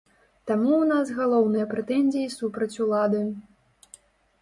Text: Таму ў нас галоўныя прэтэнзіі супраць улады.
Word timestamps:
Таму 0.51 0.71
ў 0.77 0.85
нас 0.91 1.11
галоўныя 1.19 1.69
прэтэнзіі 1.75 2.35
супраць 2.39 2.79
улады. 2.89 3.25